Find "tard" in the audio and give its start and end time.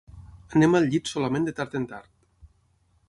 1.61-1.77, 1.93-2.11